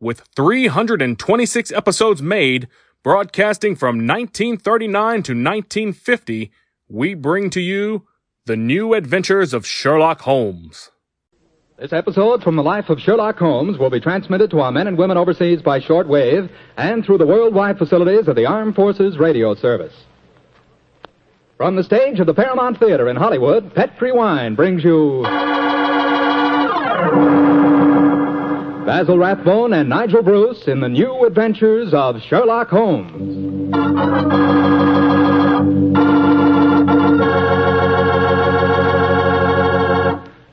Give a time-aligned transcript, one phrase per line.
[0.00, 2.68] with 326 episodes made,
[3.02, 6.50] broadcasting from 1939 to 1950,
[6.88, 8.06] we bring to you
[8.46, 10.90] the new adventures of Sherlock Holmes.
[11.78, 14.98] This episode from the life of Sherlock Holmes will be transmitted to our men and
[14.98, 19.94] women overseas by shortwave and through the worldwide facilities of the Armed Forces Radio Service.
[21.56, 25.24] From the stage of the Paramount Theater in Hollywood, Petri Wine brings you.
[28.88, 33.70] Basil Rathbone and Nigel Bruce in the new adventures of Sherlock Holmes.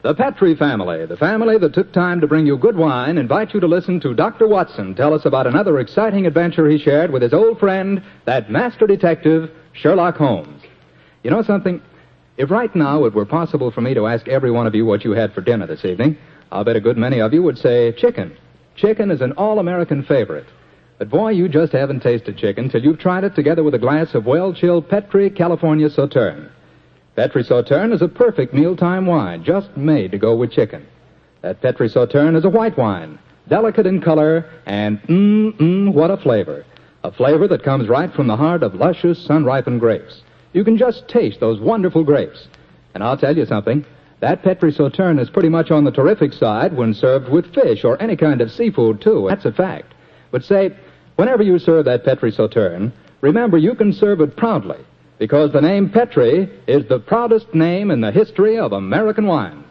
[0.02, 3.62] The Petri family, the family that took time to bring you good wine, invite you
[3.62, 4.50] to listen to Dr.
[4.50, 8.86] Watson tell us about another exciting adventure he shared with his old friend, that master
[8.86, 10.62] detective, Sherlock Holmes.
[11.24, 11.82] You know something?
[12.36, 15.06] If right now it were possible for me to ask every one of you what
[15.06, 16.18] you had for dinner this evening,
[16.56, 18.34] I'll bet a good many of you would say chicken.
[18.78, 20.46] Chicken is an all American favorite.
[20.98, 24.16] But boy, you just haven't tasted chicken till you've tried it together with a glass
[24.16, 26.50] of well chilled Petri California Sauterne.
[27.18, 30.88] Petri Sauterne is a perfect mealtime wine, just made to go with chicken.
[31.42, 36.16] That Petri Sauterne is a white wine, delicate in color, and mmm, mmm, what a
[36.16, 36.66] flavor.
[37.04, 40.22] A flavor that comes right from the heart of luscious, sun-ripened grapes.
[40.54, 42.48] You can just taste those wonderful grapes.
[42.94, 43.86] And I'll tell you something,
[44.22, 48.02] that Petri Sauterne is pretty much on the terrific side when served with fish or
[48.02, 49.28] any kind of seafood, too.
[49.30, 49.94] That's a fact.
[50.32, 50.76] But say,
[51.16, 54.80] whenever you serve that Petri Sauterne, remember you can serve it proudly
[55.18, 59.64] because the name Petri is the proudest name in the history of American wines.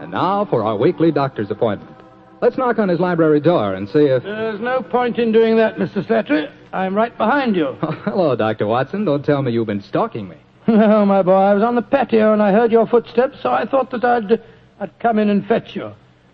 [0.00, 1.99] And now for our weekly doctor's appointment.
[2.40, 4.22] Let's knock on his library door and see if.
[4.22, 6.04] There's no point in doing that, Mr.
[6.06, 6.50] Slattery.
[6.72, 7.76] I'm right behind you.
[7.82, 8.66] Oh, hello, Dr.
[8.66, 9.04] Watson.
[9.04, 10.36] Don't tell me you've been stalking me.
[10.68, 13.64] No, my boy, I was on the patio and I heard your footsteps, so I
[13.64, 14.40] thought that I'd,
[14.78, 15.92] I'd come in and fetch you.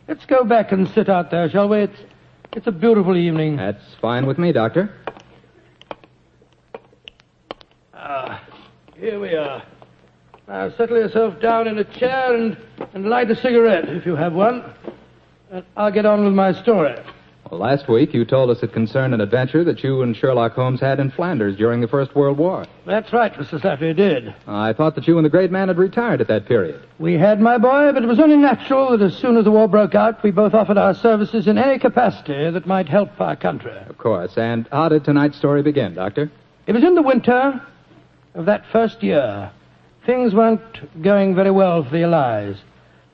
[0.09, 1.78] Let's go back and sit out there, shall we?
[1.78, 1.99] It's,
[2.53, 3.56] it's a beautiful evening.
[3.56, 4.93] That's fine with me, Doctor.
[7.95, 8.45] Ah,
[8.97, 9.62] here we are.
[10.49, 12.59] Now settle yourself down in a chair and,
[12.93, 14.62] and light a cigarette, if you have one.
[15.51, 16.97] And I'll get on with my story.
[17.51, 20.81] Well, last week you told us it concerned an adventure that you and Sherlock Holmes
[20.81, 22.67] had in Flanders during the First World War.
[22.84, 23.61] That's right, Mr.
[23.61, 24.34] Slattery did.
[24.49, 26.83] I thought that you and the great man had retired at that period.
[26.99, 29.69] We had, my boy, but it was only natural that as soon as the war
[29.69, 33.77] broke out, we both offered our services in any capacity that might help our country.
[33.89, 34.37] Of course.
[34.37, 36.28] And how did tonight's story begin, Doctor?
[36.67, 37.63] It was in the winter
[38.34, 39.53] of that first year.
[40.05, 42.57] Things weren't going very well for the Allies.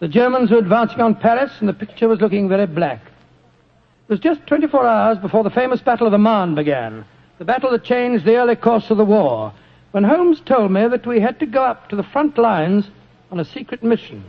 [0.03, 3.01] The Germans were advancing on Paris, and the picture was looking very black.
[3.07, 7.05] It was just 24 hours before the famous Battle of the Marne began,
[7.39, 9.53] the battle that changed the early course of the war,
[9.93, 12.91] when Holmes told me that we had to go up to the front lines
[13.31, 14.25] on a secret mission.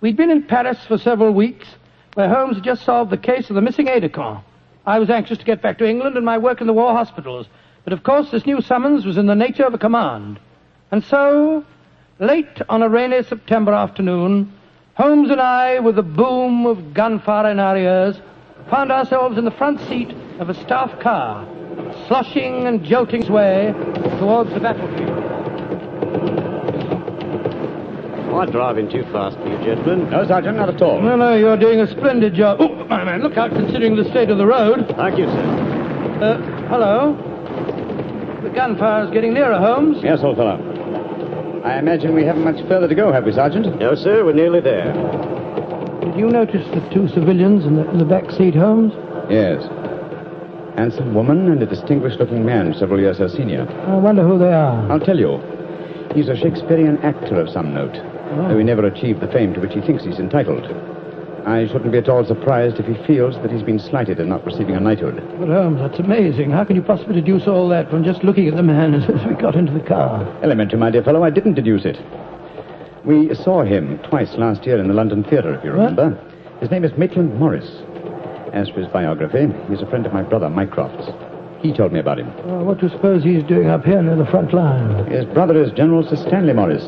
[0.00, 1.66] We'd been in Paris for several weeks,
[2.14, 4.44] where Holmes had just solved the case of the missing aide de camp.
[4.86, 7.48] I was anxious to get back to England and my work in the war hospitals,
[7.84, 10.40] but of course this new summons was in the nature of a command.
[10.90, 11.66] And so,
[12.18, 14.54] late on a rainy September afternoon,
[14.96, 18.18] Holmes and I, with the boom of gunfire in our ears,
[18.70, 21.46] found ourselves in the front seat of a staff car,
[22.08, 23.74] sloshing and jolting its way
[24.18, 25.10] towards the battlefield.
[28.26, 30.08] Am I driving too fast for you, gentlemen?
[30.08, 31.02] No, Sergeant, not at all.
[31.02, 32.56] No, no, you're doing a splendid job.
[32.60, 34.94] Oh, my man, look out considering the state of the road.
[34.96, 36.18] Thank you, sir.
[36.22, 37.12] Uh, hello?
[38.42, 39.98] The gunfire's getting nearer, Holmes.
[40.02, 40.75] Yes, old fellow.
[41.66, 43.78] I imagine we haven't much further to go, have we, Sergeant?
[43.80, 44.92] No, sir, we're nearly there.
[46.00, 48.92] Did you notice the two civilians in the, in the back seat, Holmes?
[49.28, 49.64] Yes.
[50.78, 53.66] Handsome woman and a distinguished-looking man, several years her senior.
[53.88, 54.90] I wonder who they are.
[54.92, 55.42] I'll tell you.
[56.14, 58.48] He's a Shakespearean actor of some note, Oh.
[58.48, 60.64] though he never achieved the fame to which he thinks he's entitled.
[61.46, 64.44] I shouldn't be at all surprised if he feels that he's been slighted in not
[64.44, 65.14] receiving a knighthood.
[65.38, 66.50] But, Holmes, that's amazing.
[66.50, 69.34] How can you possibly deduce all that from just looking at the man as, we
[69.34, 70.26] got into the car?
[70.42, 71.96] Elementary, my dear fellow, I didn't deduce it.
[73.04, 75.78] We saw him twice last year in the London Theatre, if you What?
[75.96, 76.18] remember.
[76.60, 77.70] His name is Maitland Morris.
[78.52, 81.08] As for his biography, he's a friend of my brother, Mycroft's.
[81.62, 82.28] He told me about him.
[82.50, 85.06] Uh, what do you suppose he's doing up here near the front line?
[85.06, 86.84] His brother is General Sir Stanley Morris,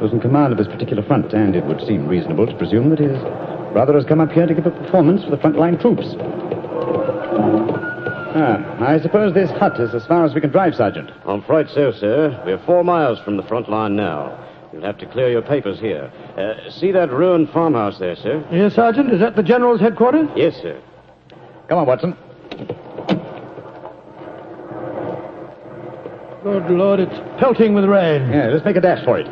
[0.00, 2.98] who's in command of this particular front, and it would seem reasonable to presume that
[2.98, 3.18] his
[3.72, 6.14] brother has come up here to give a performance for the frontline troops.
[8.32, 11.10] Ah, I suppose this hut is as far as we can drive, Sergeant.
[11.26, 12.40] I'm afraid so, sir.
[12.46, 14.46] We're four miles from the front line now.
[14.72, 16.12] You'll have to clear your papers here.
[16.38, 18.46] Uh, see that ruined farmhouse there, sir?
[18.52, 19.10] Yes, Sergeant.
[19.12, 20.28] Is that the General's headquarters?
[20.36, 20.80] Yes, sir.
[21.68, 22.16] Come on, Watson.
[26.42, 28.30] Good Lord, it's pelting with rain.
[28.30, 29.26] Yeah, let's make a dash for it.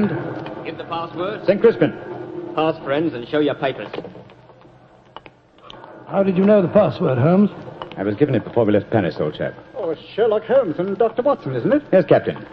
[0.00, 0.08] There?
[0.08, 1.44] Friend, Give the password.
[1.46, 1.60] St.
[1.60, 1.92] Crispin.
[2.54, 3.88] Pass friends and show your papers.
[6.06, 7.50] How did you know the password, Holmes?
[7.96, 9.54] I was given it before we left Paris, old chap.
[9.76, 11.22] Oh, it's Sherlock Holmes and Dr.
[11.22, 11.82] Watson, isn't it?
[11.92, 12.46] Yes, Captain.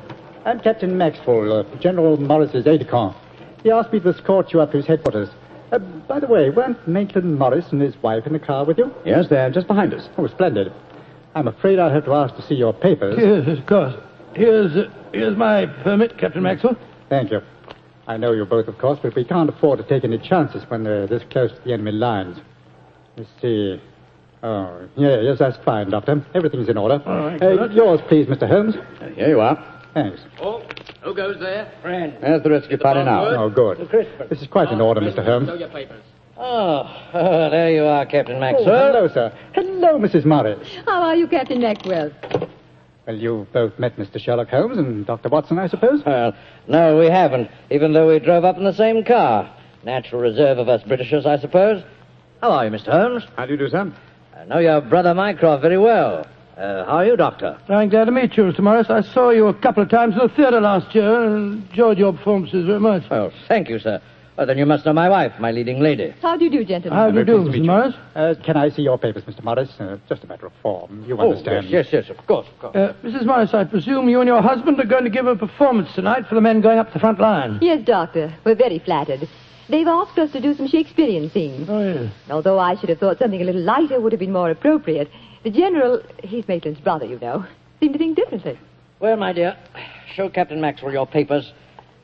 [0.45, 3.15] I'm Captain Maxwell, uh, General Morris's aide-de-camp.
[3.63, 5.29] He asked me to escort you up to his headquarters.
[5.71, 8.91] Uh, by the way, weren't Maitland Morris and his wife in the car with you?
[9.05, 10.07] Yes, they're just behind us.
[10.17, 10.73] Oh, splendid.
[11.35, 13.19] I'm afraid I'll have to ask to see your papers.
[13.19, 13.93] Yes, of course.
[14.33, 16.77] Here's, uh, here's my permit, Captain Maxwell.
[17.09, 17.41] Thank you.
[18.07, 20.83] I know you both, of course, but we can't afford to take any chances when
[20.83, 22.37] they're this close to the enemy lines.
[23.17, 23.79] Let's see.
[24.41, 26.25] Oh, yeah, yes, that's fine, Doctor.
[26.33, 27.01] Everything's in order.
[27.05, 28.47] All right, Uh, yours, please, Mr.
[28.47, 28.75] Holmes.
[28.75, 29.57] Uh, here you are.
[29.93, 30.21] Thanks.
[30.41, 30.63] Oh,
[31.01, 31.71] who goes there?
[31.81, 32.13] Friend.
[32.21, 33.25] There's the rescue party now.
[33.25, 33.89] Oh, good.
[34.29, 35.23] This is quite in order, Mr.
[35.25, 35.47] Holmes.
[35.49, 36.01] Show your papers.
[36.37, 36.83] Oh,
[37.13, 38.93] oh, there you are, Captain Oh, Maxwell.
[38.93, 39.33] hello, sir.
[39.53, 40.23] Hello, Mrs.
[40.25, 40.67] Morris.
[40.85, 42.11] How are you, Captain Maxwell?
[43.09, 44.19] Well, you've both met Mr.
[44.19, 45.29] Sherlock Holmes and Dr.
[45.29, 46.05] Watson, I suppose?
[46.05, 46.31] Well,
[46.67, 49.51] no, we haven't, even though we drove up in the same car.
[49.83, 51.83] Natural reserve of us Britishers, I suppose.
[52.39, 52.91] How are you, Mr.
[52.91, 53.23] Holmes?
[53.35, 53.91] How do you do, sir?
[54.37, 56.27] I know your brother Mycroft very well.
[56.55, 57.59] Uh, how are you, Doctor?
[57.67, 58.59] I'm glad to meet you, Mr.
[58.59, 58.91] Morris.
[58.91, 62.13] I saw you a couple of times in the theatre last year and enjoyed your
[62.13, 63.09] performances very much.
[63.09, 63.99] Well, thank you, sir.
[64.39, 66.15] Well, then you must know my wife, my leading lady.
[66.21, 66.97] How do you do, gentlemen?
[66.97, 67.57] How do you do, pleased Mr.
[67.57, 67.63] you.
[67.65, 67.93] Morris?
[68.15, 69.43] Uh, can I see your papers, Mr.
[69.43, 69.69] Morris?
[69.77, 71.03] Uh, just a matter of form.
[71.05, 71.67] You Oh, understand.
[71.67, 72.73] yes, yes, yes, of course, of course.
[72.73, 73.25] Uh, Mrs.
[73.25, 76.35] Morris, I presume you and your husband are going to give a performance tonight for
[76.35, 77.59] the men going up the front line.
[77.61, 78.33] Yes, Doctor.
[78.45, 79.27] We're very flattered.
[79.67, 81.67] They've asked us to do some Shakespearean scenes.
[81.69, 82.09] Oh, yes.
[82.31, 85.11] Although I should have thought something a little lighter would have been more appropriate.
[85.43, 87.45] The General, he's Maitland's brother, you know,
[87.81, 88.57] seemed to think differently.
[89.01, 89.57] Well, my dear,
[90.15, 91.51] show Captain Maxwell your papers.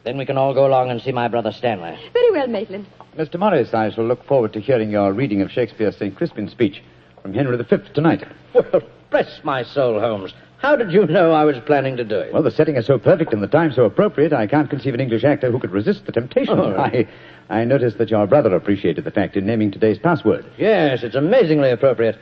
[0.05, 1.97] Then we can all go along and see my brother Stanley.
[2.13, 2.85] Very well, Maitland.
[3.17, 3.39] Mr.
[3.39, 6.15] Morris, I shall look forward to hearing your reading of Shakespeare's St.
[6.15, 6.83] Crispin speech
[7.23, 8.23] from Henry V tonight.
[8.53, 10.31] Well, bless my soul, Holmes.
[10.57, 12.31] How did you know I was planning to do it?
[12.31, 14.99] Well, the setting is so perfect and the time so appropriate, I can't conceive an
[14.99, 16.59] English actor who could resist the temptation.
[16.59, 16.75] Oh.
[16.77, 17.07] I,
[17.49, 20.45] I noticed that your brother appreciated the fact in naming today's password.
[20.57, 22.17] Yes, it's amazingly appropriate.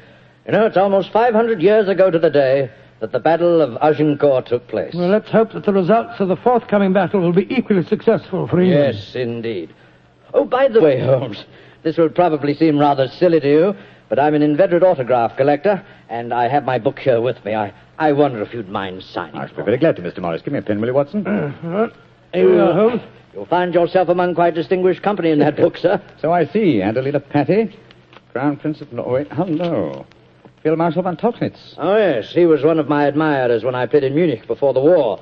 [0.45, 2.71] You know, it's almost 500 years ago to the day
[3.03, 4.93] that the Battle of Agincourt took place.
[4.95, 8.61] Well, let's hope that the results of the forthcoming battle will be equally successful for
[8.61, 8.95] England.
[8.95, 9.73] yes, indeed.
[10.33, 11.43] Oh, by the way, Holmes,
[11.83, 13.75] this will probably seem rather silly to you,
[14.07, 17.53] but I'm an inveterate autograph collector, and I have my book here with me.
[17.53, 19.35] I, I wonder if you'd mind signing.
[19.35, 20.19] I it shall for be very glad to, Mr.
[20.19, 20.41] Morris.
[20.41, 21.27] Give me a pen, will you, Watson?
[21.27, 21.89] Uh,
[22.33, 23.01] here we are, uh, Holmes.
[23.33, 26.01] You'll find yourself among quite distinguished company in that book, sir.
[26.21, 26.81] So I see.
[26.81, 27.77] Adelina Patti,
[28.31, 29.25] Crown Prince of Norway.
[29.29, 30.05] Hello.
[30.63, 31.75] Field Marshal von Tauchnitz.
[31.77, 34.79] Oh, yes, he was one of my admirers when I played in Munich before the
[34.79, 35.19] war.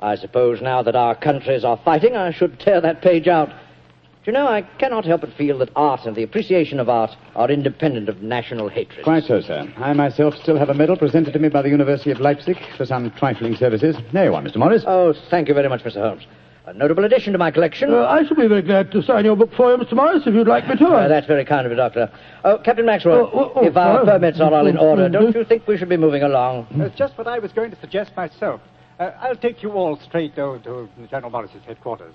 [0.00, 3.48] I suppose now that our countries are fighting, I should tear that page out.
[3.48, 7.10] Do you know, I cannot help but feel that art and the appreciation of art
[7.34, 9.02] are independent of national hatred.
[9.02, 9.72] Quite so, sir.
[9.76, 12.86] I myself still have a medal presented to me by the University of Leipzig for
[12.86, 13.96] some trifling services.
[14.12, 14.56] There you are, Mr.
[14.56, 14.84] Morris.
[14.86, 16.00] Oh, thank you very much, Mr.
[16.00, 16.26] Holmes.
[16.66, 17.92] A notable addition to my collection.
[17.92, 19.94] Uh, I shall be very glad to sign your book for you, Mr.
[19.94, 20.86] Morris, if you'd like me to.
[20.86, 22.10] Uh, that's very kind of you, Doctor.
[22.44, 24.04] Oh, Captain Maxwell, Oh, oh, oh, if our oh.
[24.04, 26.66] permits are all in order, don't you think we should be moving along?
[26.76, 28.60] That's just what I was going to suggest myself.
[28.98, 32.14] Uh, I'll take you all straight over to General Morris's headquarters.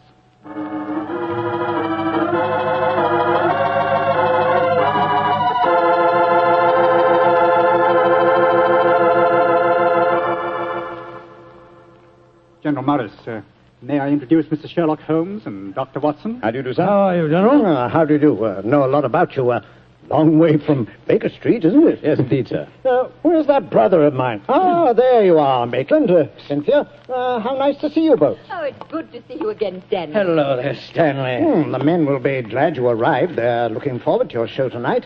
[12.63, 13.41] General Morris, uh,
[13.85, 14.67] may I introduce Mr.
[14.67, 15.99] Sherlock Holmes and Dr.
[15.99, 16.39] Watson?
[16.41, 16.83] How do you do, sir?
[16.83, 17.65] How are you, General?
[17.65, 18.43] Uh, how do you do?
[18.43, 19.51] Uh, know a lot about you.
[19.51, 19.61] Uh,
[20.09, 21.99] long way from Baker Street, isn't it?
[22.03, 22.67] Yes, indeed, sir.
[22.83, 24.41] Uh, where's that brother of mine?
[24.49, 26.09] Ah, there you are, Maitland.
[26.09, 28.39] Uh, Cynthia, uh, how nice to see you both.
[28.51, 30.13] Oh, it's good to see you again, Stanley.
[30.15, 31.63] Hello there, Stanley.
[31.63, 33.35] Hmm, the men will be glad you arrived.
[33.35, 35.05] They're looking forward to your show tonight.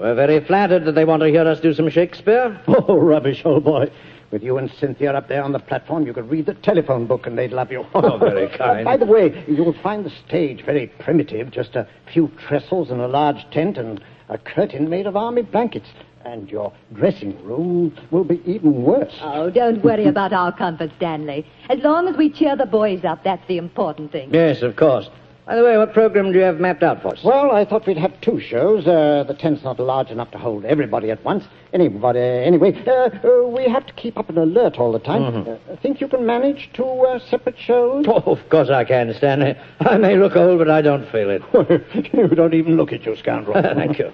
[0.00, 2.60] We're very flattered that they want to hear us do some Shakespeare.
[2.68, 3.90] oh, rubbish, old boy.
[4.32, 7.26] With you and Cynthia up there on the platform, you could read the telephone book
[7.26, 7.84] and they'd love you.
[7.94, 8.82] Oh, very kind.
[8.86, 13.06] by the way, you'll find the stage very primitive, just a few trestles and a
[13.06, 15.88] large tent and a curtain made of army blankets.
[16.24, 19.12] And your dressing room will be even worse.
[19.20, 21.44] Oh, don't worry about our comfort, Stanley.
[21.68, 24.32] As long as we cheer the boys up, that's the important thing.
[24.32, 25.10] Yes, of course.
[25.44, 27.24] By the way, what program do you have mapped out for us?
[27.24, 28.86] Well, I thought we'd have two shows.
[28.86, 31.44] Uh, the tent's not large enough to hold everybody at once.
[31.72, 35.22] Anybody, anyway, uh, uh, we have to keep up an alert all the time.
[35.22, 35.58] Mhm.
[35.72, 38.04] Uh, think you can manage two uh, separate shows?
[38.08, 39.56] Oh, of course I can, Stanley.
[39.80, 41.42] I may look old, but I don't feel it.
[42.14, 43.60] you don't even look at you, scoundrel.
[43.74, 44.12] Thank you.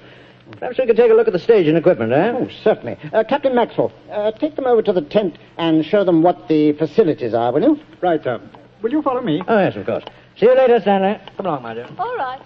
[0.58, 2.32] Perhaps we could take a look at the stage and equipment, eh?
[2.34, 2.96] Oh, certainly.
[3.12, 6.72] Uh, Captain Maxwell, uh, take them over to the tent and show them what the
[6.72, 7.78] facilities are, will you?
[8.00, 8.40] Right, sir.
[8.80, 9.42] Will you follow me?
[9.46, 10.04] Oh, yes, of course.
[10.38, 11.18] See you later, Stanley.
[11.36, 11.88] Come along, my dear.
[11.98, 12.40] All right.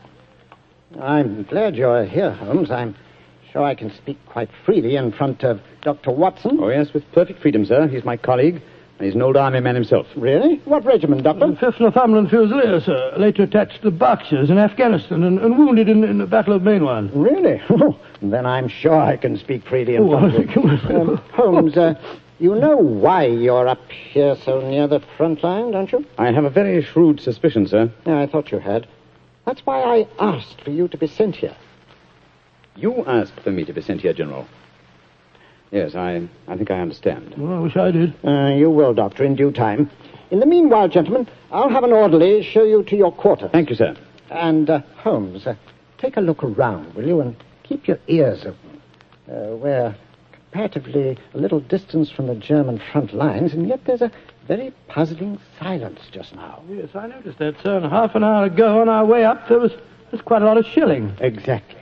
[1.00, 2.70] I'm glad you're here, Holmes.
[2.70, 2.94] I'm
[3.52, 6.10] sure I can speak quite freely in front of Dr.
[6.10, 6.58] Watson.
[6.60, 7.86] Oh, yes, with perfect freedom, sir.
[7.88, 8.56] He's my colleague,
[8.98, 10.06] and he's an old army man himself.
[10.16, 10.56] Really?
[10.64, 11.46] What regiment, Doctor?
[11.48, 13.14] 5th Northumberland Fusiliers, sir.
[13.18, 16.62] Later attached to the Berkshires in Afghanistan and, and wounded in, in the Battle of
[16.62, 17.10] Maiwand.
[17.14, 17.60] Really?
[17.70, 20.46] Oh, then I'm sure I can speak freely in Oh, front of you.
[20.78, 21.94] think- Um, Holmes, uh,
[22.42, 26.04] you know why you're up here so near the front line, don't you?
[26.18, 27.90] I have a very shrewd suspicion, sir.
[28.04, 28.88] Yeah, I thought you had.
[29.46, 31.56] That's why I asked for you to be sent here.
[32.74, 34.48] You asked for me to be sent here, General.
[35.70, 37.34] Yes, I, I think I understand.
[37.38, 38.14] Well, I wish I did.
[38.24, 39.88] Uh, you will, Doctor, in due time.
[40.32, 43.50] In the meanwhile, gentlemen, I'll have an orderly show you to your quarters.
[43.52, 43.96] Thank you, sir.
[44.30, 45.54] And, uh, Holmes, uh,
[45.98, 48.82] take a look around, will you, and keep your ears open.
[49.30, 49.94] Uh, we're
[50.52, 54.10] comparatively a little distance from the German front lines, and yet there's a
[54.46, 56.62] very puzzling silence just now.
[56.68, 57.78] Yes, I noticed that, sir.
[57.78, 59.80] And half an hour ago, on our way up, there was, there
[60.12, 61.16] was quite a lot of shelling.
[61.20, 61.80] Exactly.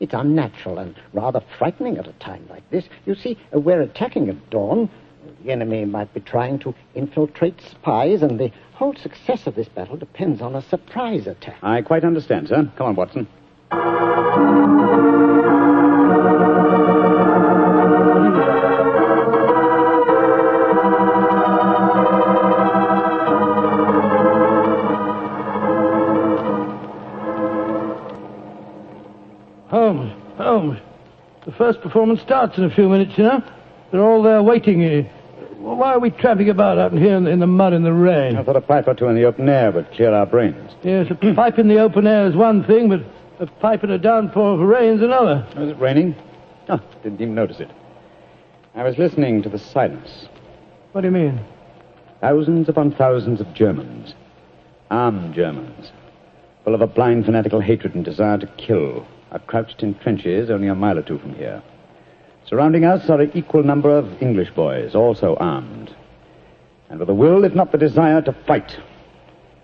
[0.00, 2.86] It's unnatural and rather frightening at a time like this.
[3.04, 4.88] You see, we're attacking at dawn.
[5.44, 9.96] The enemy might be trying to infiltrate spies, and the whole success of this battle
[9.98, 11.58] depends on a surprise attack.
[11.62, 12.70] I quite understand, sir.
[12.76, 13.26] Come on, Watson.
[31.96, 33.42] Performance starts in a few minutes, you know.
[33.90, 34.84] They're all there waiting.
[34.84, 35.04] Uh,
[35.56, 38.36] why are we tramping about out here in the, in the mud and the rain?
[38.36, 40.72] I thought a pipe or two in the open air would clear our brains.
[40.82, 43.00] Yes, a pipe in the open air is one thing, but
[43.40, 45.46] a pipe in a downpour of rain's another.
[45.56, 46.14] Was it raining?
[46.68, 47.70] Oh, didn't even notice it.
[48.74, 50.28] I was listening to the silence.
[50.92, 51.40] What do you mean?
[52.20, 54.12] Thousands upon thousands of Germans.
[54.90, 55.92] Armed Germans.
[56.64, 59.06] Full of a blind fanatical hatred and desire to kill.
[59.32, 61.62] Are crouched in trenches only a mile or two from here.
[62.48, 65.94] Surrounding us are an equal number of English boys, also armed.
[66.88, 68.78] And with a will, if not the desire, to fight.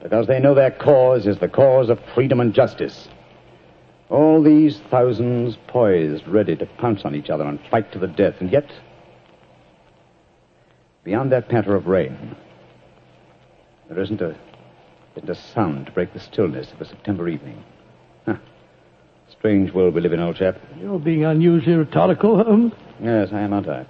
[0.02, 3.08] Because they know their cause is the cause of freedom and justice.
[4.10, 8.34] All these thousands poised, ready to pounce on each other and fight to the death.
[8.40, 8.70] And yet,
[11.04, 12.34] beyond that patter of rain,
[13.88, 14.36] there isn't a,
[15.14, 17.62] isn't a sound to break the stillness of a September evening.
[19.42, 19.48] Huh.
[19.48, 20.56] Strange world we live in, old chap.
[20.80, 22.72] You're being unusually rhetorical, Holmes.
[23.02, 23.84] Yes, I am, aren't I?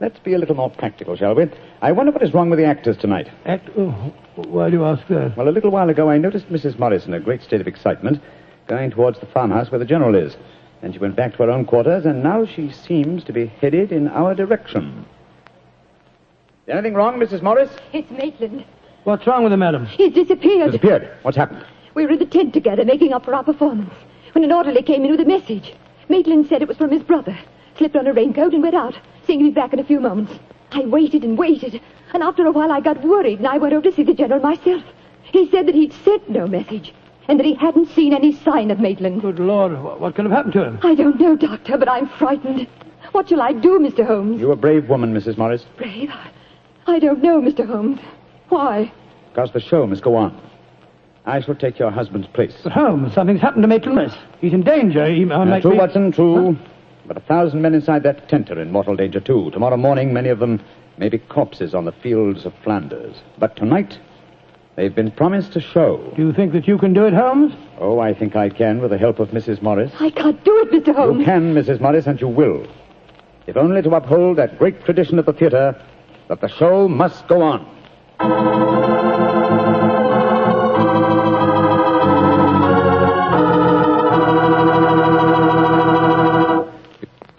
[0.00, 1.46] Let's be a little more practical, shall we?
[1.82, 3.28] I wonder what is wrong with the actors tonight.
[3.46, 3.68] Act.
[3.76, 3.90] Oh,
[4.36, 5.36] why do you ask that?
[5.36, 6.78] Well, a little while ago, I noticed Mrs.
[6.78, 8.22] Morris in a great state of excitement,
[8.68, 10.36] going towards the farmhouse where the general is.
[10.82, 13.90] Then she went back to her own quarters, and now she seems to be headed
[13.90, 15.04] in our direction.
[16.66, 17.42] Is anything wrong, Mrs.
[17.42, 17.70] Morris?
[17.92, 18.64] It's Maitland.
[19.04, 19.86] What's wrong with him, madam?
[19.86, 20.72] He's disappeared.
[20.72, 21.10] Disappeared.
[21.22, 21.64] What's happened?
[21.94, 23.94] We were in the tent together, making up for our performance,
[24.32, 25.74] when an orderly came in with a message.
[26.08, 27.36] Maitland said it was from his brother.
[27.78, 30.32] Slipped on a raincoat and went out, saying he'd be back in a few moments.
[30.72, 31.80] I waited and waited,
[32.12, 34.40] and after a while I got worried, and I went over to see the general
[34.40, 34.82] myself.
[35.22, 36.94] He said that he'd sent no message,
[37.28, 39.20] and that he hadn't seen any sign of Maitland.
[39.22, 40.78] Good Lord, what, what could have happened to him?
[40.82, 42.66] I don't know, Doctor, but I'm frightened.
[43.12, 44.06] What shall I do, Mr.
[44.06, 44.40] Holmes?
[44.40, 45.36] You're a brave woman, Mrs.
[45.36, 45.64] Morris.
[45.76, 46.10] Brave?
[46.10, 46.30] I-
[46.88, 47.66] I don't know, Mr.
[47.66, 47.98] Holmes.
[48.48, 48.92] Why?
[49.32, 50.40] Because the show must go on.
[51.26, 52.54] I shall take your husband's place.
[52.62, 54.14] But Holmes, something's happened to Maitland Miss.
[54.40, 55.06] He's in danger.
[55.06, 55.78] He I Uh, might true, be...
[55.78, 56.56] Watson, true.
[57.06, 59.50] But a thousand men inside that tent are in mortal danger, too.
[59.50, 60.60] Tomorrow morning, many of them
[60.98, 63.16] may be corpses on the fields of Flanders.
[63.38, 63.98] But tonight,
[64.76, 66.12] they've been promised a show.
[66.16, 67.52] Do you think that you can do it, Holmes?
[67.80, 69.60] Oh, I think I can with the help of Mrs.
[69.62, 69.92] Morris.
[70.00, 70.94] I can't do it, Mr.
[70.94, 71.18] Holmes.
[71.20, 71.80] You can, Mrs.
[71.80, 72.66] Morris, and you will.
[73.46, 75.80] If only to uphold that great tradition of the theater
[76.28, 77.66] that the show must go on.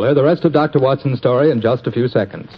[0.07, 0.79] Play the rest of Dr.
[0.79, 2.49] Watson's story in just a few seconds.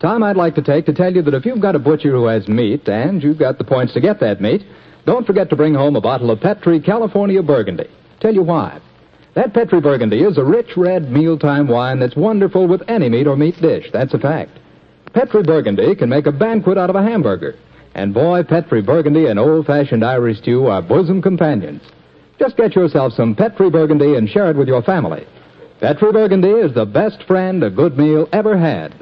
[0.00, 2.24] Time I'd like to take to tell you that if you've got a butcher who
[2.24, 4.62] has meat and you've got the points to get that meat,
[5.04, 7.90] don't forget to bring home a bottle of Petri California Burgundy.
[8.20, 8.80] Tell you why.
[9.34, 13.36] That Petri Burgundy is a rich red mealtime wine that's wonderful with any meat or
[13.36, 13.90] meat dish.
[13.92, 14.52] That's a fact.
[15.12, 17.54] Petri Burgundy can make a banquet out of a hamburger.
[17.94, 21.82] And boy, Petri Burgundy and old-fashioned Irish stew are bosom companions.
[22.38, 25.26] Just get yourself some Petri Burgundy and share it with your family.
[25.84, 28.94] Petri Burgundy is the best friend a good meal ever had.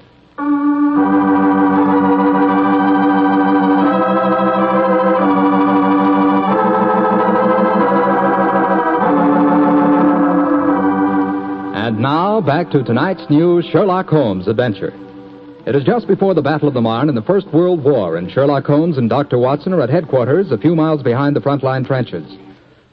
[11.73, 14.93] And now, back to tonight's new Sherlock Holmes adventure.
[15.65, 18.29] It is just before the Battle of the Marne in the First World War, and
[18.29, 19.39] Sherlock Holmes and Dr.
[19.39, 22.27] Watson are at headquarters a few miles behind the front line trenches.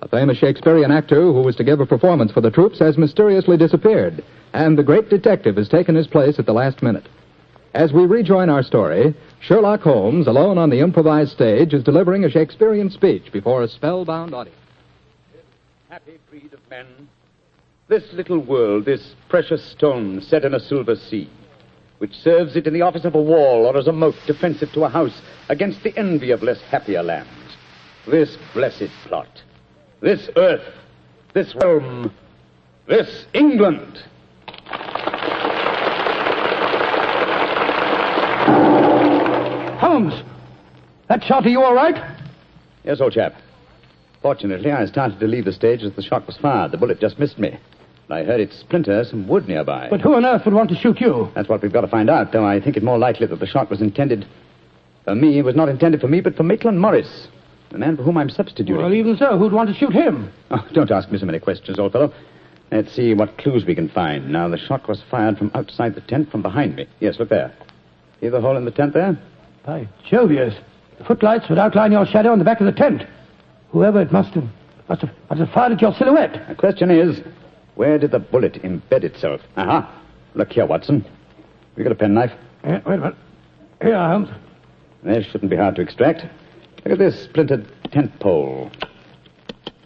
[0.02, 3.58] A famous Shakespearean actor who was to give a performance for the troops has mysteriously
[3.58, 7.08] disappeared, and the great detective has taken his place at the last minute.
[7.74, 12.30] As we rejoin our story, Sherlock Holmes, alone on the improvised stage, is delivering a
[12.30, 14.58] Shakespearean speech before a spellbound audience.
[15.90, 16.88] Happy breed of men.
[17.90, 21.30] This little world, this precious stone set in a silver sea,
[21.98, 24.86] which serves it in the office of a wall or as a moat defensive to
[24.86, 27.30] a house against the envy of less happier lands.
[28.08, 29.44] This blessed plot,
[30.02, 30.64] this earth,
[31.34, 32.14] this realm,
[32.88, 34.04] this England.
[39.80, 40.24] Holmes!
[41.08, 42.18] That shot, are you all right?
[42.84, 43.36] Yes, old chap.
[44.22, 46.72] Fortunately, I started to leave the stage as the shot was fired.
[46.72, 47.58] The bullet just missed me.
[48.10, 49.88] I heard it splinter some wood nearby.
[49.90, 51.32] But who on earth would want to shoot you?
[51.36, 53.46] That's what we've got to find out, though I think it more likely that the
[53.46, 54.26] shot was intended
[55.06, 55.38] for me.
[55.38, 57.28] It was not intended for me, but for Maitland Morris,
[57.72, 58.78] the man for whom I'm substituting.
[58.78, 60.32] Well, even so, who'd want to shoot him?
[60.52, 62.12] Oh, don't ask me so many questions, old fellow.
[62.72, 64.32] Let's see what clues we can find.
[64.32, 66.88] Now, the shot was fired from outside the tent from behind me.
[67.00, 67.54] Yes, look there.
[68.20, 69.16] See the hole in the tent there?
[69.64, 70.54] By Jove, yes.
[70.98, 73.04] The footlights would outline your shadow on the back of the tent.
[73.72, 74.46] Whoever it must have,
[74.88, 76.48] must have, must have fired at your silhouette.
[76.50, 77.22] The question is,
[77.76, 79.42] where did the bullet embed itself?
[79.56, 80.02] Aha.
[80.34, 81.02] Look here, Watson.
[81.02, 81.12] Have
[81.78, 82.32] You got a penknife?
[82.64, 83.16] Yeah, wait a minute.
[83.82, 84.30] Here, Holmes.
[85.04, 86.26] This shouldn't be hard to extract.
[86.86, 88.72] Look at this splintered tent pole.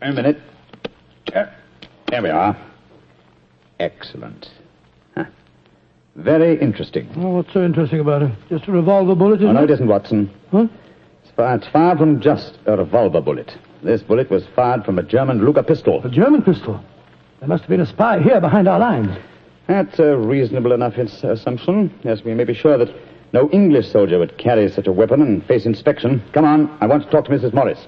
[0.01, 0.37] Wait a minute.
[1.31, 1.55] There,
[2.09, 2.57] there we are.
[3.79, 4.49] Excellent.
[5.15, 5.25] Huh.
[6.15, 7.09] Very interesting.
[7.17, 8.31] Oh, what's so interesting about it?
[8.49, 9.71] Just a revolver bullet, isn't Oh, no, it?
[9.71, 10.29] isn't, Watson.
[10.51, 10.67] Huh?
[11.23, 13.57] It's far, it's far from just a revolver bullet.
[13.81, 16.01] This bullet was fired from a German Luger pistol.
[16.05, 16.81] A German pistol.
[17.39, 19.17] There must have been a spy here behind our lines.
[19.67, 21.93] That's a reasonable enough assumption.
[22.03, 22.93] Yes, we may be sure that
[23.33, 26.23] no English soldier would carry such a weapon and face inspection.
[26.33, 27.53] Come on, I want to talk to Mrs.
[27.53, 27.79] Morris.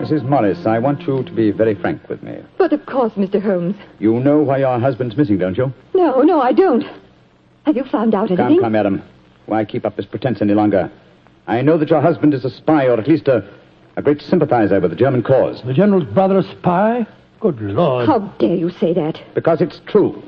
[0.00, 0.22] Mrs.
[0.22, 2.38] Morris, I want you to be very frank with me.
[2.56, 3.42] But of course, Mr.
[3.42, 3.74] Holmes.
[3.98, 5.72] You know why your husband's missing, don't you?
[5.94, 6.84] No, no, I don't.
[7.66, 8.46] Have you found out anything?
[8.46, 9.02] Come, come, madam.
[9.46, 10.90] Why keep up this pretense any longer?
[11.46, 13.48] I know that your husband is a spy, or at least a,
[13.98, 15.60] a great sympathizer with the German cause.
[15.62, 17.04] The general's brother a spy?
[17.40, 18.06] Good Lord.
[18.06, 19.20] How dare you say that?
[19.34, 20.22] Because it's true.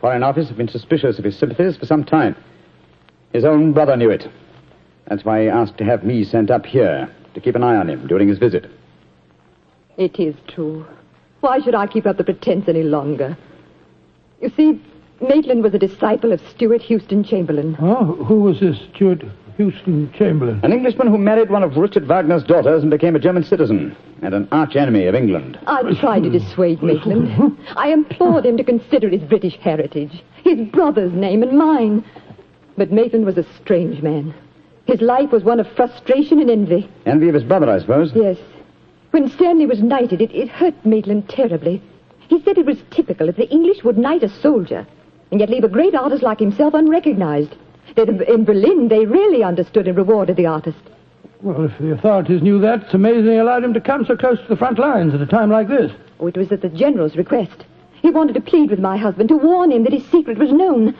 [0.00, 2.36] Foreign Office have been suspicious of his sympathies for some time.
[3.32, 4.30] His own brother knew it.
[5.08, 7.90] That's why he asked to have me sent up here to keep an eye on
[7.90, 8.70] him during his visit.
[9.96, 10.86] It is true.
[11.40, 13.36] Why should I keep up the pretense any longer?
[14.40, 14.80] You see,
[15.20, 17.76] Maitland was a disciple of Stuart Houston Chamberlain.
[17.80, 19.24] Oh, who was this Stuart
[19.60, 20.58] Houston Chamberlain?
[20.62, 24.32] An Englishman who married one of Richard Wagner's daughters and became a German citizen, and
[24.32, 25.58] an arch enemy of England.
[25.66, 27.58] I tried to dissuade Maitland.
[27.76, 32.02] I implored him to consider his British heritage, his brother's name and mine.
[32.78, 34.32] But Maitland was a strange man.
[34.86, 36.88] His life was one of frustration and envy.
[37.04, 38.12] Envy of his brother, I suppose.
[38.14, 38.38] Yes.
[39.10, 41.82] When Stanley was knighted, it, it hurt Maitland terribly.
[42.28, 44.86] He said it was typical if the English would knight a soldier
[45.30, 47.54] and yet leave a great artist like himself unrecognized.
[47.96, 50.78] That in Berlin, they really understood and rewarded the artist.
[51.42, 54.38] Well, if the authorities knew that, it's amazing they allowed him to come so close
[54.40, 55.90] to the front lines at a time like this.
[56.18, 57.64] Oh, it was at the general's request.
[58.02, 60.94] He wanted to plead with my husband to warn him that his secret was known.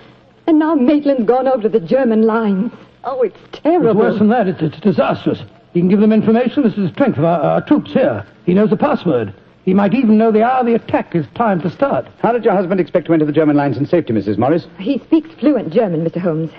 [0.46, 2.72] And now Maitland's gone over to the German lines.
[3.04, 3.90] Oh, it's terrible.
[3.90, 4.48] It's worse than that.
[4.48, 5.42] It's, it's disastrous.
[5.72, 8.26] He can give them information This is the strength of our, our troops here.
[8.44, 9.32] He knows the password.
[9.64, 12.08] He might even know the hour the attack is timed to start.
[12.20, 14.38] How did your husband expect to enter the German lines in safety, Mrs.
[14.38, 14.66] Morris?
[14.78, 16.20] He speaks fluent German, Mr.
[16.20, 16.50] Holmes.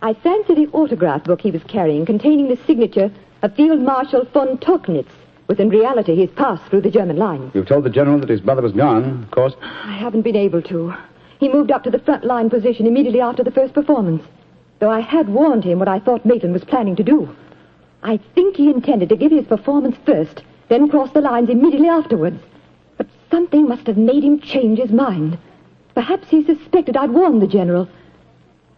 [0.00, 3.10] I fancy the autograph book he was carrying containing the signature
[3.42, 5.10] of Field Marshal von Tauchnitz
[5.48, 7.52] was in reality his pass through the German lines.
[7.52, 9.54] You've told the general that his brother was gone, of course.
[9.60, 10.94] I haven't been able to.
[11.40, 14.22] He moved up to the front line position immediately after the first performance,
[14.78, 17.34] though I had warned him what I thought Maitland was planning to do.
[18.04, 22.40] I think he intended to give his performance first, then cross the lines immediately afterwards.
[22.98, 25.38] But something must have made him change his mind.
[25.94, 27.88] Perhaps he suspected I'd warned the general.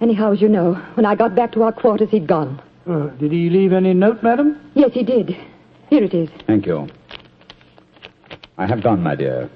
[0.01, 2.61] Anyhow, as you know, when I got back to our quarters, he'd gone.
[2.89, 4.59] Uh, did he leave any note, madam?
[4.75, 5.37] Yes, he did.
[5.91, 6.31] Here it is.
[6.47, 6.89] Thank you.
[8.57, 9.51] I have gone, my dear.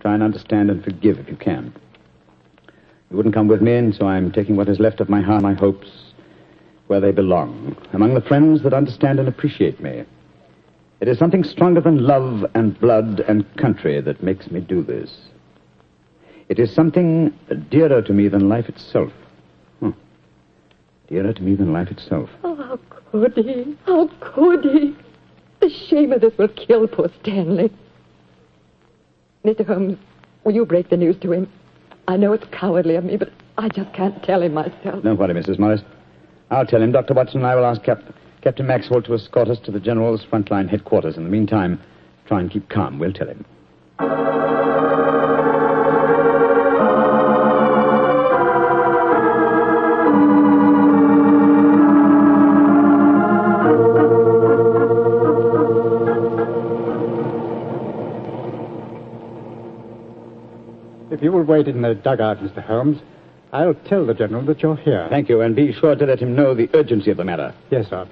[0.00, 1.74] Try and understand and forgive if you can.
[3.10, 5.42] You wouldn't come with me, and so I'm taking what is left of my heart,
[5.42, 5.88] my hopes,
[6.86, 10.04] where they belong, among the friends that understand and appreciate me.
[11.00, 15.16] It is something stronger than love and blood and country that makes me do this.
[16.48, 17.32] It is something
[17.70, 19.12] dearer to me than life itself.
[21.08, 22.28] Dearer to me than life itself.
[22.44, 22.78] Oh, how
[23.10, 23.76] could he?
[23.86, 24.94] How could he?
[25.60, 27.72] The shame of this will kill poor Stanley.
[29.44, 29.66] Mr.
[29.66, 29.96] Holmes,
[30.44, 31.50] will you break the news to him?
[32.06, 35.02] I know it's cowardly of me, but I just can't tell him myself.
[35.02, 35.58] Don't worry, Mrs.
[35.58, 35.80] Morris.
[36.50, 36.92] I'll tell him.
[36.92, 37.14] Dr.
[37.14, 38.02] Watson and I will ask Cap-
[38.42, 41.16] Captain Maxwell to escort us to the General's frontline headquarters.
[41.16, 41.80] In the meantime,
[42.26, 42.98] try and keep calm.
[42.98, 43.44] We'll tell him.
[61.18, 62.62] If you will wait in the dugout, Mr.
[62.64, 63.00] Holmes,
[63.52, 65.04] I'll tell the General that you're here.
[65.10, 67.52] Thank you, and be sure to let him know the urgency of the matter.
[67.72, 68.06] Yes, sir.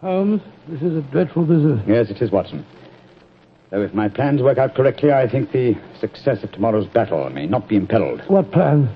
[0.00, 1.80] Holmes, this is a dreadful business.
[1.86, 2.66] Yes, it is, Watson.
[3.70, 7.46] Though if my plans work out correctly, I think the success of tomorrow's battle may
[7.46, 8.22] not be imperiled.
[8.26, 8.90] What plan?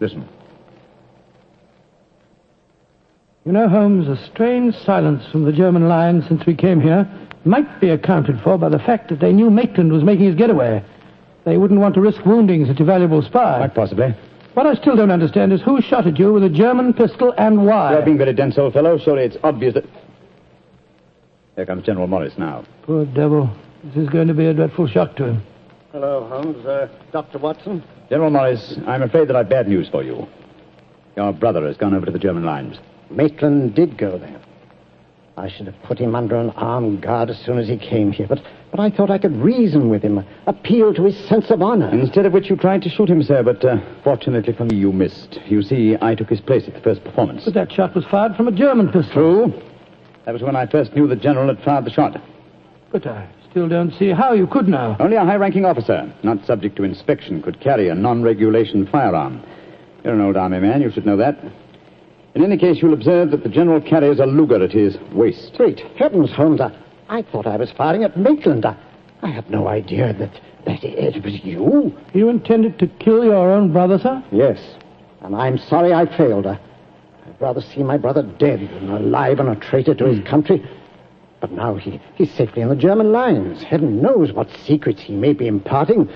[0.00, 0.26] Listen.
[3.44, 7.06] You know, Holmes, a strange silence from the German line since we came here
[7.44, 10.84] might be accounted for by the fact that they knew Maitland was making his getaway.
[11.44, 13.58] They wouldn't want to risk wounding such a valuable spy.
[13.58, 14.14] Quite possibly.
[14.54, 17.64] What I still don't understand is who shot at you with a German pistol and
[17.64, 17.92] why.
[17.92, 18.98] You're being very dense, old fellow.
[18.98, 19.84] Surely it's obvious that.
[21.56, 22.64] Here comes General Morris now.
[22.82, 23.50] Poor devil.
[23.84, 25.42] This is going to be a dreadful shock to him.
[25.92, 26.66] Hello, Holmes.
[26.66, 27.38] Uh, Dr.
[27.38, 27.82] Watson?
[28.08, 30.26] General Morris, I'm afraid that I've bad news for you.
[31.16, 32.78] Your brother has gone over to the German lines.
[33.10, 34.40] Maitland did go there.
[35.38, 38.26] I should have put him under an armed guard as soon as he came here,
[38.26, 41.88] but, but I thought I could reason with him, appeal to his sense of honor.
[41.90, 44.92] Instead of which you tried to shoot him, sir, but uh, fortunately for me, you
[44.92, 45.38] missed.
[45.46, 47.44] You see, I took his place at the first performance.
[47.44, 49.12] But that shot was fired from a German pistol.
[49.12, 49.62] True.
[50.24, 52.20] That was when I first knew the general had fired the shot.
[52.90, 54.96] But I still don't see how you could now.
[54.98, 59.40] Only a high-ranking officer, not subject to inspection, could carry a non-regulation firearm.
[60.02, 61.38] You're an old army man, you should know that.
[62.34, 65.54] In any case, you'll observe that the general carries a Luger at his waist.
[65.56, 66.60] Great heavens, Holmes.
[66.60, 66.72] I,
[67.08, 68.64] I thought I was firing at Maitland.
[68.64, 68.76] I,
[69.22, 71.96] I had no idea that, that it was you.
[72.14, 74.22] You intended to kill your own brother, sir?
[74.30, 74.60] Yes.
[75.22, 76.46] And I'm sorry I failed.
[76.46, 76.60] I,
[77.26, 80.64] I'd rather see my brother dead than alive and a traitor to his country.
[81.40, 83.62] But now he, he's safely in the German lines.
[83.62, 86.08] Heaven knows what secrets he may be imparting.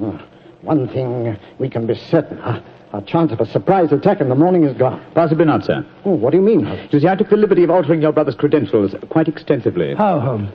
[0.00, 0.20] Oh,
[0.62, 2.38] one thing we can be certain.
[2.38, 5.02] Our, our chance of a surprise attack in the morning is gone.
[5.14, 5.84] Possibly not, sir.
[6.04, 8.34] Oh, what do you mean, You see, I took the liberty of altering your brother's
[8.34, 9.94] credentials quite extensively.
[9.94, 10.50] How, Holmes?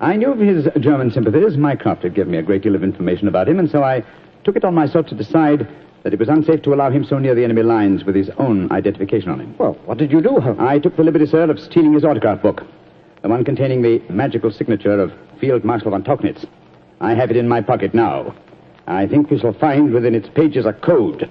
[0.00, 1.56] I knew of his German sympathies.
[1.56, 4.02] Mycroft had given me a great deal of information about him, and so I
[4.42, 5.68] took it on myself to decide
[6.02, 8.72] that it was unsafe to allow him so near the enemy lines with his own
[8.72, 9.54] identification on him.
[9.58, 10.58] Well, what did you do, Holmes?
[10.60, 12.64] I took the liberty, sir, of stealing his autograph book,
[13.20, 16.44] the one containing the magical signature of Field Marshal von Tauchnitz.
[17.00, 18.34] I have it in my pocket now.
[18.88, 21.30] I think we shall find within its pages a code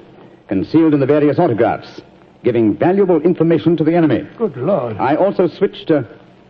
[0.51, 2.01] concealed in the various autographs,
[2.43, 4.27] giving valuable information to the enemy.
[4.37, 4.97] Good Lord.
[4.97, 6.03] I also switched uh,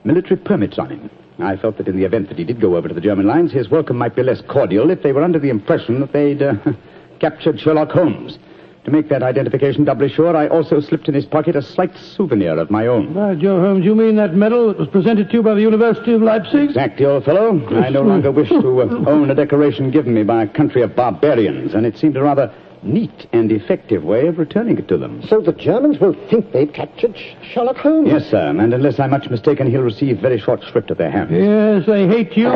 [0.03, 1.11] military permits on him.
[1.37, 3.51] I felt that in the event that he did go over to the German lines,
[3.51, 6.55] his welcome might be less cordial if they were under the impression that they'd uh,
[7.19, 8.39] captured Sherlock Holmes.
[8.85, 12.57] To make that identification doubly sure, I also slipped in his pocket a slight souvenir
[12.57, 13.13] of my own.
[13.13, 16.13] By Joe Holmes, you mean that medal that was presented to you by the University
[16.13, 16.69] of Leipzig?
[16.69, 17.51] Exactly, old fellow.
[17.75, 20.95] I no longer wish to uh, own a decoration given me by a country of
[20.95, 22.51] barbarians, and it seemed a rather
[22.83, 25.21] neat and effective way of returning it to them.
[25.27, 28.07] So the Germans will think they've captured Sh- Sherlock Holmes?
[28.09, 31.31] Yes, sir, and unless I'm much mistaken, he'll receive very short shrift at their hands.
[31.31, 32.49] Yes, they hate you.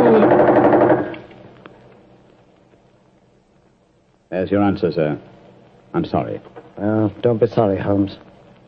[4.29, 5.19] There's your answer, sir.
[5.93, 6.41] I'm sorry.
[6.77, 8.17] Well, don't be sorry, Holmes.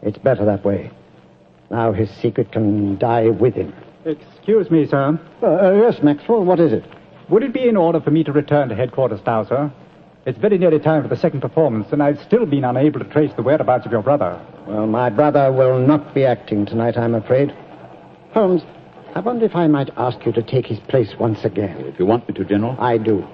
[0.02, 0.92] It's better that way.
[1.70, 3.74] Now his secret can die with him.
[4.06, 5.20] Excuse me, sir.
[5.42, 6.86] Uh, uh, yes, Maxwell, what is it?
[7.30, 9.70] Would it be in order for me to return to headquarters now, sir?
[10.28, 13.32] It's very nearly time for the second performance, and I've still been unable to trace
[13.38, 14.38] the whereabouts of your brother.
[14.68, 17.56] Well, my brother will not be acting tonight, I'm afraid.
[18.34, 18.62] Holmes,
[19.16, 21.78] I wonder if I might ask you to take his place once again.
[21.86, 22.76] If you want me to, General.
[22.78, 23.26] I do.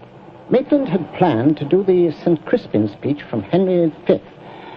[0.52, 2.46] Maitland had planned to do the St.
[2.46, 4.22] Crispin speech from Henry V.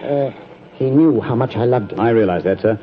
[0.01, 0.31] Uh,
[0.73, 1.99] he knew how much I loved it.
[1.99, 2.79] I realize that, sir.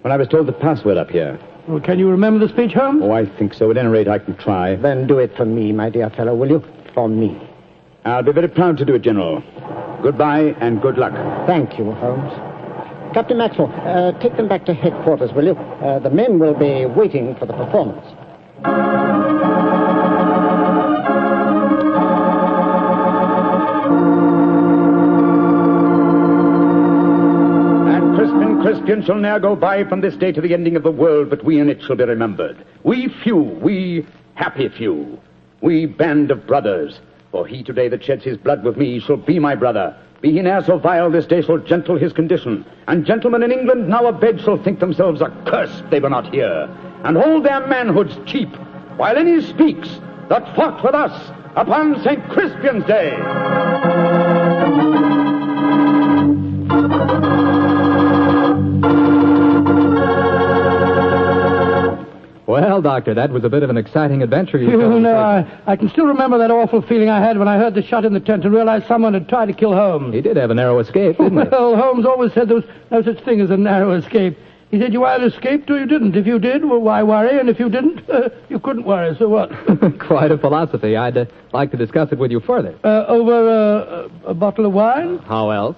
[0.00, 1.38] When I was told the password up here.
[1.68, 3.02] Well, can you remember the speech, Holmes?
[3.04, 3.70] Oh, I think so.
[3.70, 4.76] At any rate, I can try.
[4.76, 6.64] Then do it for me, my dear fellow, will you?
[6.94, 7.38] For me.
[8.04, 9.42] I'll be very proud to do it, General.
[10.02, 11.14] Goodbye and good luck.
[11.46, 12.32] Thank you, Holmes.
[13.14, 15.54] Captain Maxwell, uh, take them back to headquarters, will you?
[15.54, 18.04] Uh, the men will be waiting for the performance.
[27.94, 30.90] And Crispin Crispian shall ne'er go by from this day to the ending of the
[30.90, 32.62] world, but we in it shall be remembered.
[32.82, 35.18] We few, we happy few,
[35.62, 37.00] we band of brothers
[37.34, 39.96] for he today that sheds his blood with me shall be my brother.
[40.20, 42.64] Be he ne'er so vile, this day shall gentle his condition.
[42.86, 46.68] And gentlemen in England now abed shall think themselves accursed they were not here,
[47.02, 48.54] and hold their manhoods cheap,
[48.98, 52.22] while any speaks that fought with us upon St.
[52.28, 53.18] Crispian's Day.
[62.84, 65.02] Doctor, that was a bit of an exciting adventure you You told us.
[65.02, 67.82] know, I, I can still remember that awful feeling I had when I heard the
[67.82, 70.14] shot in the tent and realized someone had tried to kill Holmes.
[70.14, 71.48] He did have a narrow escape, didn't he?
[71.50, 74.36] Well, Holmes always said there was no such thing as a narrow escape.
[74.70, 76.16] He said you either escaped or you didn't.
[76.16, 77.38] If you did, well, why worry?
[77.38, 79.16] And if you didn't, uh, you couldn't worry.
[79.18, 79.50] So what?
[80.00, 80.96] Quite a philosophy.
[80.96, 82.74] I'd uh, like to discuss it with you further.
[82.84, 85.18] Uh, over uh, a, a bottle of wine?
[85.18, 85.76] How else?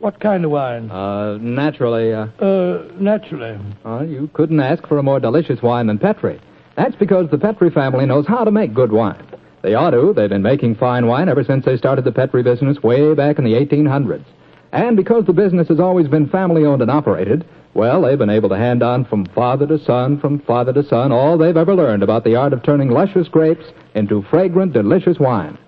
[0.00, 0.90] What kind of wine?
[0.90, 3.58] Uh, naturally, uh, Uh, naturally.
[3.84, 6.38] uh, you couldn't ask for a more delicious wine than Petri.
[6.76, 9.22] That's because the Petri family knows how to make good wine.
[9.62, 10.12] They ought to.
[10.12, 13.44] They've been making fine wine ever since they started the Petri business way back in
[13.44, 14.24] the 1800s.
[14.70, 18.50] And because the business has always been family owned and operated, well, they've been able
[18.50, 22.04] to hand on from father to son, from father to son, all they've ever learned
[22.04, 23.64] about the art of turning luscious grapes
[23.96, 25.58] into fragrant, delicious wine.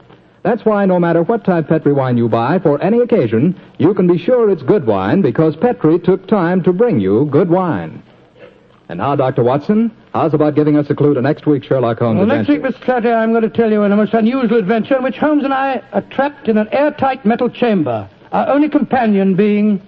[0.42, 4.07] That's why no matter what type Petri wine you buy for any occasion, you can
[4.07, 8.03] be sure it's good wine because Petri took time to bring you good wine.
[8.88, 9.44] And now, Dr.
[9.44, 12.68] Watson, how's about giving us a clue to next week's Sherlock Holmes Well, next adventure?
[12.68, 12.85] week, Mr.
[12.85, 15.53] Clatter, I'm going to tell you in a most unusual adventure in which Holmes and
[15.55, 19.81] I are trapped in an airtight metal chamber, our only companion being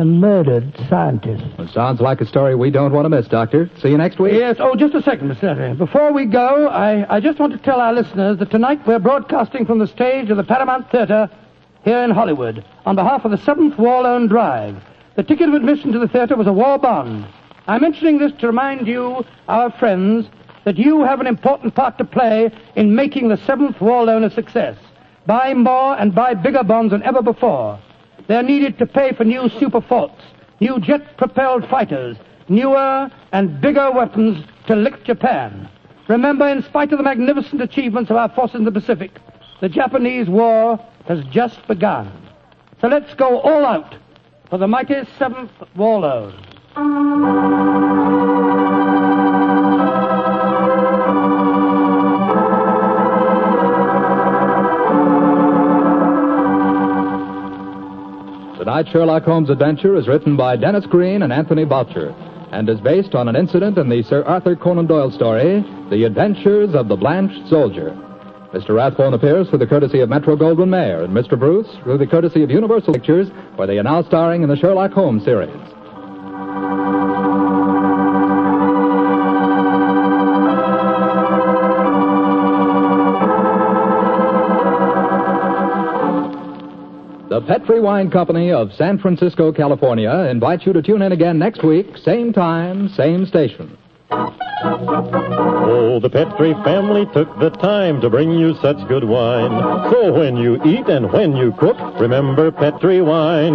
[0.00, 1.44] a murdered scientist.
[1.58, 3.70] Well, sounds like a story we don't want to miss, Doctor.
[3.82, 4.32] See you next week.
[4.32, 4.56] Yes.
[4.58, 5.76] Oh, just a second, Mr.
[5.76, 9.66] Before we go, I, I just want to tell our listeners that tonight we're broadcasting
[9.66, 11.28] from the stage of the Paramount Theater
[11.84, 14.82] here in Hollywood on behalf of the 7th War Loan Drive.
[15.16, 17.26] The ticket of admission to the theater was a war bond.
[17.66, 20.26] I'm mentioning this to remind you, our friends,
[20.64, 24.30] that you have an important part to play in making the 7th War Loan a
[24.30, 24.78] success.
[25.26, 27.78] Buy more and buy bigger bonds than ever before.
[28.30, 30.22] They're needed to pay for new super forts,
[30.60, 32.16] new jet-propelled fighters,
[32.48, 35.68] newer and bigger weapons to lick Japan.
[36.06, 39.18] Remember, in spite of the magnificent achievements of our forces in the Pacific,
[39.60, 42.08] the Japanese war has just begun.
[42.80, 43.96] So let's go all out
[44.48, 46.32] for the mighty 7th War
[58.80, 62.14] Tonight's Sherlock Holmes adventure is written by Denis Green and Anthony Boucher
[62.50, 66.74] and is based on an incident in the Sir Arthur Conan Doyle story, The Adventures
[66.74, 67.90] of the Blanched Soldier.
[68.54, 68.70] Mr.
[68.70, 71.38] Rathbone appears through the courtesy of Metro Goldwyn Mayer and Mr.
[71.38, 74.92] Bruce through the courtesy of Universal Pictures, where they are now starring in the Sherlock
[74.92, 75.50] Holmes series.
[87.40, 91.64] The Petri Wine Company of San Francisco, California invites you to tune in again next
[91.64, 93.78] week, same time, same station.
[94.10, 99.50] Oh, the Petri family took the time to bring you such good wine.
[99.90, 103.54] So when you eat and when you cook, remember Petri wine.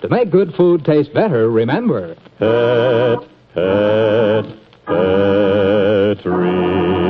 [0.00, 2.14] To make good food taste better, remember.
[2.38, 4.46] Pet, pet,
[4.86, 7.07] Petri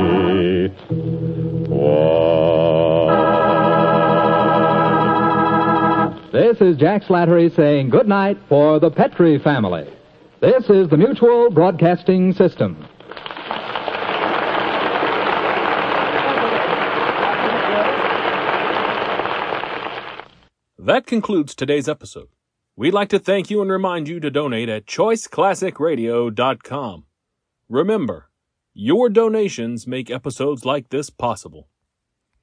[6.49, 9.87] This is Jack Slattery saying good night for the Petri family.
[10.41, 12.87] This is the Mutual Broadcasting System.
[20.79, 22.29] That concludes today's episode.
[22.75, 27.05] We'd like to thank you and remind you to donate at choiceclassicradio.com.
[27.69, 28.31] Remember,
[28.73, 31.67] your donations make episodes like this possible.